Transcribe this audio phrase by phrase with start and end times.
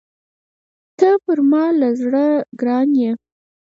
[0.97, 2.25] ته پر ما له زړه
[2.59, 3.11] ګران يې!